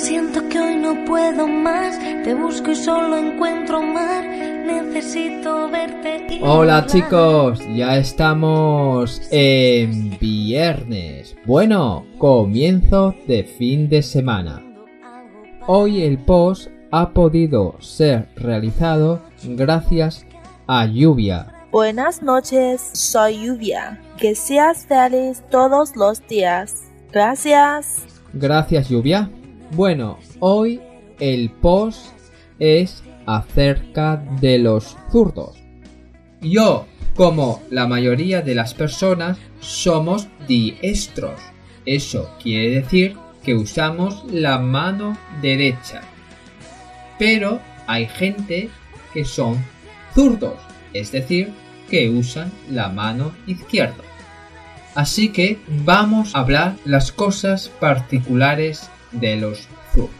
Siento 0.00 0.48
que 0.48 0.60
hoy 0.60 0.76
no 0.76 1.04
puedo 1.04 1.48
más, 1.48 1.98
te 2.22 2.32
busco 2.32 2.70
y 2.70 2.76
solo 2.76 3.16
encuentro 3.16 3.82
mar. 3.82 4.24
Necesito 4.24 5.68
verte. 5.68 6.24
Y 6.30 6.40
Hola 6.40 6.86
chicos, 6.86 7.58
ya 7.74 7.98
estamos 7.98 9.20
en 9.32 10.16
viernes. 10.20 11.36
Bueno, 11.44 12.06
comienzo 12.16 13.12
de 13.26 13.42
fin 13.42 13.88
de 13.88 14.02
semana. 14.02 14.62
Hoy 15.66 16.02
el 16.04 16.18
post 16.18 16.68
ha 16.92 17.10
podido 17.10 17.74
ser 17.80 18.28
realizado 18.36 19.20
gracias 19.42 20.24
a 20.68 20.86
lluvia. 20.86 21.52
Buenas 21.72 22.22
noches, 22.22 22.88
soy 22.92 23.44
Lluvia. 23.44 24.00
Que 24.16 24.36
seas 24.36 24.86
feliz 24.86 25.42
todos 25.50 25.96
los 25.96 26.24
días. 26.28 26.84
Gracias. 27.10 28.06
Gracias 28.32 28.88
lluvia. 28.88 29.28
Bueno, 29.72 30.18
hoy 30.40 30.80
el 31.20 31.50
post 31.50 32.12
es 32.58 33.02
acerca 33.26 34.16
de 34.40 34.58
los 34.58 34.96
zurdos. 35.12 35.58
Yo, 36.40 36.86
como 37.14 37.62
la 37.68 37.86
mayoría 37.86 38.40
de 38.40 38.54
las 38.54 38.72
personas, 38.72 39.36
somos 39.60 40.26
diestros. 40.46 41.38
Eso 41.84 42.30
quiere 42.42 42.80
decir 42.80 43.16
que 43.44 43.54
usamos 43.54 44.24
la 44.32 44.58
mano 44.58 45.18
derecha. 45.42 46.00
Pero 47.18 47.60
hay 47.86 48.06
gente 48.06 48.70
que 49.12 49.26
son 49.26 49.62
zurdos, 50.14 50.58
es 50.94 51.12
decir, 51.12 51.52
que 51.90 52.08
usan 52.08 52.50
la 52.70 52.88
mano 52.88 53.32
izquierda. 53.46 54.04
Así 54.94 55.28
que 55.28 55.58
vamos 55.84 56.34
a 56.34 56.40
hablar 56.40 56.76
las 56.86 57.12
cosas 57.12 57.68
particulares 57.68 58.88
de 59.12 59.36
los 59.36 59.68
zurdos. 59.92 60.10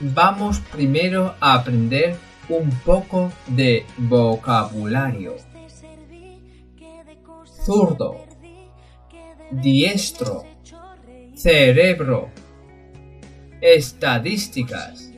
Vamos 0.00 0.60
primero 0.60 1.34
a 1.40 1.54
aprender 1.54 2.16
un 2.48 2.70
poco 2.84 3.30
de 3.46 3.84
vocabulario. 3.98 5.36
Zurdo, 7.64 8.24
diestro, 9.50 10.44
cerebro, 11.34 12.30
estadísticas, 13.60 15.12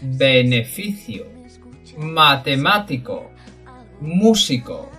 beneficio, 0.00 1.26
matemático, 1.98 3.30
músico, 4.00 4.90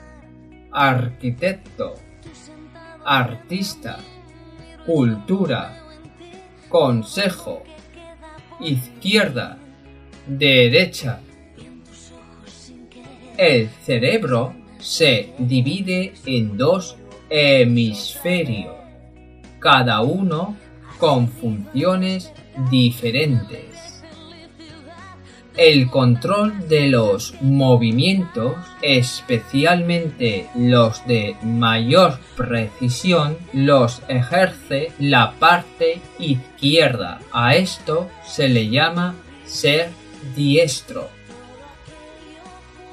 arquitecto, 0.72 1.96
artista, 3.06 4.00
cultura, 4.86 5.85
consejo, 6.70 7.64
izquierda, 8.60 9.58
derecha. 10.28 11.20
El 13.38 13.70
cerebro 13.86 14.54
se 14.80 15.34
divide 15.38 16.14
en 16.26 16.58
dos 16.58 16.98
hemisferios, 17.30 18.76
cada 19.60 20.02
uno 20.02 20.56
con 21.00 21.28
funciones 21.28 22.32
diferentes. 22.70 23.95
El 25.58 25.90
control 25.90 26.68
de 26.68 26.90
los 26.90 27.34
movimientos, 27.40 28.56
especialmente 28.82 30.50
los 30.54 31.06
de 31.08 31.38
mayor 31.44 32.20
precisión, 32.36 33.38
los 33.54 34.02
ejerce 34.10 34.92
la 35.00 35.32
parte 35.40 36.02
izquierda. 36.20 37.20
A 37.32 37.56
esto 37.56 38.10
se 38.28 38.50
le 38.50 38.70
llama 38.70 39.16
ser 39.46 39.92
diestro. 40.36 41.08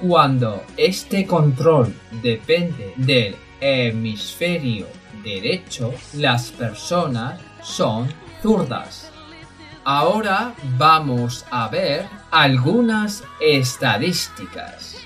Cuando 0.01 0.63
este 0.77 1.27
control 1.27 1.93
depende 2.23 2.93
del 2.97 3.35
hemisferio 3.61 4.87
derecho, 5.25 5.93
las 6.15 6.51
personas 6.53 7.41
son 7.63 8.09
zurdas. 8.41 9.12
Ahora 9.85 10.55
vamos 10.79 11.45
a 11.51 11.67
ver 11.69 12.07
algunas 12.31 13.25
estadísticas. 13.41 14.97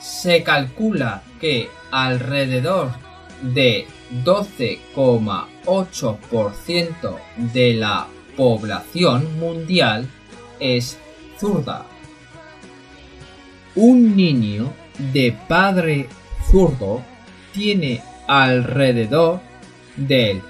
Se 0.00 0.42
calcula 0.42 1.22
que 1.40 1.70
alrededor 1.90 2.90
de 3.40 3.86
12,8% 4.22 7.16
de 7.36 7.72
la 7.74 8.06
población 8.36 9.38
mundial 9.38 10.06
es 10.58 10.98
zurda. 11.38 11.86
Un 13.74 14.14
niño 14.14 14.74
de 15.12 15.34
padre 15.48 16.06
zurdo 16.50 17.00
tiene 17.52 18.02
alrededor 18.28 19.40
del 19.96 20.42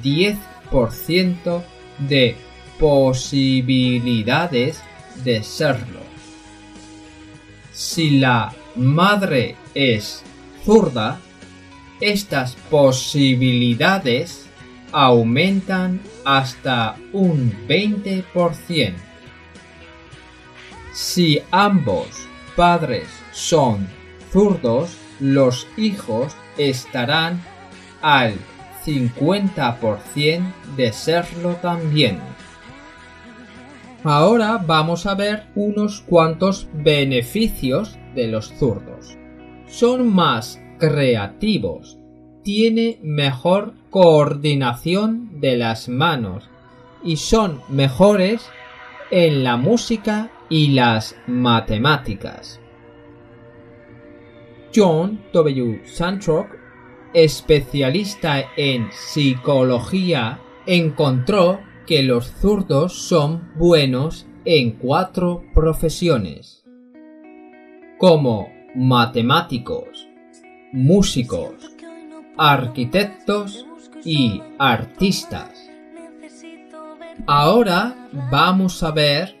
10% 0.00 1.64
de 1.98 2.36
posibilidades 2.78 4.80
de 5.24 5.42
serlo. 5.42 6.00
Si 7.72 8.18
la 8.18 8.52
madre 8.76 9.56
es 9.74 10.22
zurda, 10.64 11.18
estas 12.00 12.54
posibilidades 12.70 14.46
aumentan 14.92 16.00
hasta 16.24 16.96
un 17.12 17.52
20%. 17.68 18.94
Si 20.92 21.40
ambos 21.50 22.06
padres 22.56 23.08
son 23.32 23.88
zurdos, 24.32 24.96
los 25.20 25.66
hijos 25.76 26.34
estarán 26.56 27.42
al 28.02 28.34
50% 28.84 30.52
de 30.76 30.92
serlo 30.92 31.54
también. 31.56 32.20
Ahora 34.04 34.62
vamos 34.64 35.06
a 35.06 35.14
ver 35.14 35.48
unos 35.56 36.02
cuantos 36.02 36.68
beneficios 36.72 37.98
de 38.14 38.28
los 38.28 38.52
zurdos. 38.54 39.18
Son 39.66 40.14
más 40.14 40.62
creativos, 40.78 41.98
tiene 42.44 43.00
mejor 43.02 43.74
coordinación 43.90 45.40
de 45.40 45.56
las 45.56 45.88
manos 45.88 46.48
y 47.02 47.16
son 47.16 47.60
mejores 47.68 48.48
en 49.10 49.42
la 49.42 49.56
música 49.56 50.30
y 50.48 50.68
las 50.68 51.16
matemáticas. 51.26 52.60
John 54.74 55.20
W. 55.32 55.82
Santrock, 55.84 56.46
especialista 57.14 58.44
en 58.56 58.90
psicología, 58.92 60.38
encontró 60.66 61.60
que 61.88 62.02
los 62.02 62.26
zurdos 62.26 62.92
son 62.92 63.50
buenos 63.56 64.26
en 64.44 64.72
cuatro 64.72 65.42
profesiones, 65.54 66.62
como 67.96 68.52
matemáticos, 68.74 70.06
músicos, 70.70 71.54
arquitectos 72.36 73.64
y 74.04 74.42
artistas. 74.58 75.70
Ahora 77.26 78.10
vamos 78.30 78.82
a 78.82 78.90
ver 78.90 79.34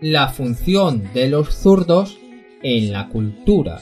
la 0.00 0.28
función 0.28 1.12
de 1.12 1.28
los 1.28 1.54
zurdos 1.54 2.16
en 2.62 2.92
la 2.92 3.10
cultura. 3.10 3.78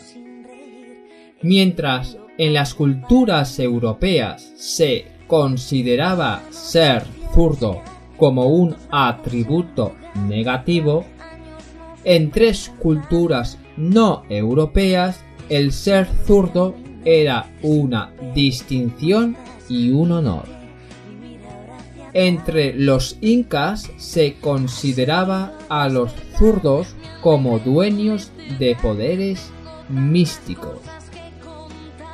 Mientras 1.40 2.18
en 2.36 2.52
las 2.52 2.74
culturas 2.74 3.60
europeas 3.60 4.42
se 4.56 5.06
consideraba 5.28 6.42
ser 6.50 7.04
zurdo 7.32 7.82
como 8.16 8.46
un 8.46 8.76
atributo 8.90 9.94
negativo, 10.28 11.04
en 12.04 12.30
tres 12.30 12.72
culturas 12.78 13.58
no 13.76 14.22
europeas 14.28 15.20
el 15.48 15.72
ser 15.72 16.08
zurdo 16.26 16.74
era 17.04 17.50
una 17.62 18.12
distinción 18.34 19.36
y 19.68 19.90
un 19.90 20.12
honor. 20.12 20.44
Entre 22.14 22.74
los 22.74 23.16
incas 23.20 23.90
se 23.96 24.34
consideraba 24.34 25.52
a 25.68 25.88
los 25.88 26.12
zurdos 26.36 26.94
como 27.22 27.58
dueños 27.58 28.30
de 28.58 28.76
poderes 28.76 29.50
místicos. 29.88 30.78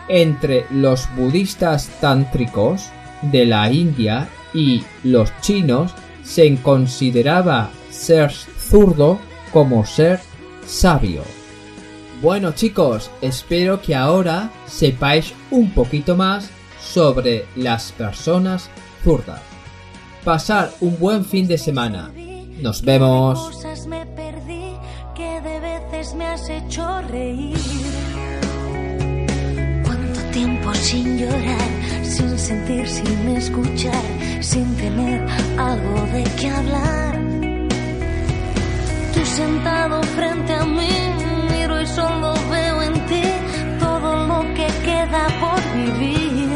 Entre 0.08 0.64
los 0.70 1.08
budistas 1.16 1.88
tántricos 2.00 2.88
de 3.22 3.44
la 3.44 3.70
India 3.72 4.28
y 4.54 4.82
los 5.04 5.30
chinos 5.40 5.92
se 6.22 6.56
consideraba 6.56 7.70
ser 7.90 8.30
zurdo 8.32 9.18
como 9.52 9.84
ser 9.84 10.20
sabio. 10.66 11.22
Bueno 12.20 12.52
chicos, 12.52 13.10
espero 13.22 13.80
que 13.80 13.94
ahora 13.94 14.50
sepáis 14.66 15.32
un 15.50 15.70
poquito 15.70 16.16
más 16.16 16.50
sobre 16.80 17.46
las 17.56 17.92
personas 17.92 18.70
zurdas. 19.04 19.40
Pasar 20.24 20.72
un 20.80 20.98
buen 20.98 21.24
fin 21.24 21.46
de 21.46 21.56
semana. 21.58 22.10
Nos 22.60 22.82
vemos. 22.82 23.52
Cuánto 29.84 30.20
tiempo 30.32 30.74
sin 30.74 31.18
llorar, 31.18 32.04
sin 32.04 32.38
sentir, 32.38 32.88
sin 32.88 33.28
escuchar, 33.28 34.02
sin 34.40 34.76
tener 34.76 35.24
algo 35.56 36.00
de 36.12 36.24
qué 36.38 36.48
hablar. 36.48 37.18
Tú 39.14 39.24
sentado 39.24 40.02
frente 40.02 40.52
a 40.52 40.64
mí, 40.64 40.90
miro 41.50 41.80
y 41.80 41.86
solo 41.86 42.34
veo 42.50 42.82
en 42.82 42.94
ti 43.06 43.22
todo 43.80 44.26
lo 44.26 44.40
que 44.54 44.66
queda 44.84 45.26
por 45.40 45.60
vivir. 45.76 46.48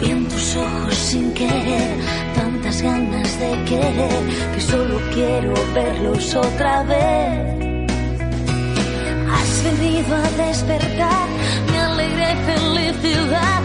Vi 0.00 0.10
en 0.10 0.28
tus 0.28 0.56
ojos 0.56 0.94
sin 0.94 1.32
querer 1.34 1.96
tantas 2.34 2.80
ganas 2.82 3.38
de 3.38 3.64
querer 3.64 4.22
que 4.54 4.60
solo 4.60 5.00
quiero 5.14 5.54
verlos 5.74 6.34
otra 6.34 6.82
vez. 6.84 7.62
Has 9.34 9.64
venido 9.64 10.16
a 10.16 10.46
despertar 10.46 11.26
mi 11.70 11.76
alegría 11.76 12.32
y 12.32 12.36
felicidad 12.50 13.62